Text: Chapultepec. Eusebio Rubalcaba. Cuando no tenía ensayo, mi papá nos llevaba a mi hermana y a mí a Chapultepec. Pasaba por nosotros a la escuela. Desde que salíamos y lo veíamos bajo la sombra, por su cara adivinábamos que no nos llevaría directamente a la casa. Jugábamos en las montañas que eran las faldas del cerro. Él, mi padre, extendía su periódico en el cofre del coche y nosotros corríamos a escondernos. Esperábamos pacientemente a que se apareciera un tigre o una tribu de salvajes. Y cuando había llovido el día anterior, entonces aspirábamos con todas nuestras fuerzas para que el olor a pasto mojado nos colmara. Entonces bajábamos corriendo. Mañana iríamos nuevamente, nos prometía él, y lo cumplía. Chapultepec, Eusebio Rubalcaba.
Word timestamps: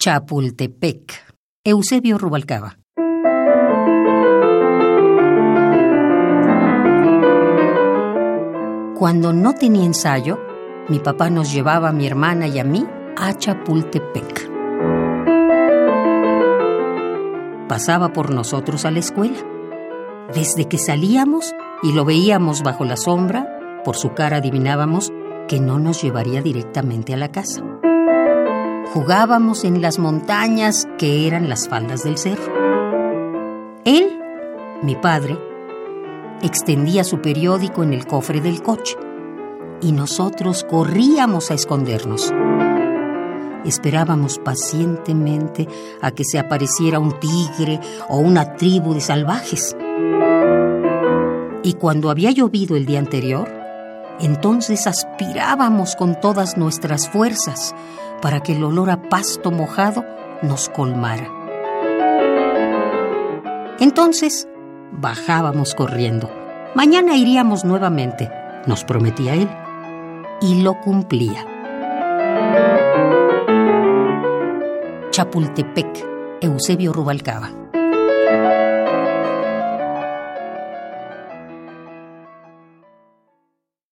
Chapultepec. 0.00 1.12
Eusebio 1.64 2.18
Rubalcaba. 2.18 2.78
Cuando 8.96 9.32
no 9.32 9.54
tenía 9.54 9.84
ensayo, 9.84 10.38
mi 10.88 11.00
papá 11.00 11.30
nos 11.30 11.52
llevaba 11.52 11.88
a 11.88 11.92
mi 11.92 12.06
hermana 12.06 12.46
y 12.46 12.60
a 12.60 12.64
mí 12.64 12.86
a 13.16 13.34
Chapultepec. 13.34 14.48
Pasaba 17.68 18.12
por 18.12 18.30
nosotros 18.30 18.84
a 18.84 18.92
la 18.92 19.00
escuela. 19.00 19.38
Desde 20.32 20.66
que 20.66 20.78
salíamos 20.78 21.52
y 21.82 21.92
lo 21.92 22.04
veíamos 22.04 22.62
bajo 22.62 22.84
la 22.84 22.96
sombra, 22.96 23.82
por 23.84 23.96
su 23.96 24.14
cara 24.14 24.36
adivinábamos 24.36 25.12
que 25.48 25.58
no 25.58 25.80
nos 25.80 26.00
llevaría 26.00 26.40
directamente 26.40 27.14
a 27.14 27.16
la 27.16 27.32
casa. 27.32 27.77
Jugábamos 28.94 29.64
en 29.64 29.82
las 29.82 29.98
montañas 29.98 30.88
que 30.96 31.26
eran 31.26 31.50
las 31.50 31.68
faldas 31.68 32.04
del 32.04 32.16
cerro. 32.16 32.54
Él, 33.84 34.18
mi 34.82 34.96
padre, 34.96 35.38
extendía 36.40 37.04
su 37.04 37.20
periódico 37.20 37.82
en 37.82 37.92
el 37.92 38.06
cofre 38.06 38.40
del 38.40 38.62
coche 38.62 38.96
y 39.82 39.92
nosotros 39.92 40.64
corríamos 40.64 41.50
a 41.50 41.54
escondernos. 41.54 42.32
Esperábamos 43.66 44.38
pacientemente 44.38 45.68
a 46.00 46.10
que 46.12 46.24
se 46.24 46.38
apareciera 46.38 46.98
un 46.98 47.12
tigre 47.20 47.80
o 48.08 48.16
una 48.16 48.54
tribu 48.56 48.94
de 48.94 49.02
salvajes. 49.02 49.76
Y 51.62 51.74
cuando 51.74 52.08
había 52.08 52.30
llovido 52.30 52.74
el 52.74 52.86
día 52.86 53.00
anterior, 53.00 53.50
entonces 54.20 54.86
aspirábamos 54.86 55.94
con 55.94 56.18
todas 56.18 56.56
nuestras 56.56 57.08
fuerzas 57.10 57.74
para 58.20 58.40
que 58.40 58.52
el 58.52 58.64
olor 58.64 58.90
a 58.90 59.08
pasto 59.08 59.50
mojado 59.50 60.04
nos 60.42 60.68
colmara. 60.68 61.28
Entonces 63.80 64.48
bajábamos 64.92 65.74
corriendo. 65.74 66.30
Mañana 66.74 67.16
iríamos 67.16 67.64
nuevamente, 67.64 68.30
nos 68.66 68.84
prometía 68.84 69.34
él, 69.34 69.48
y 70.40 70.62
lo 70.62 70.80
cumplía. 70.80 71.44
Chapultepec, 75.10 76.06
Eusebio 76.40 76.92
Rubalcaba. 76.92 77.67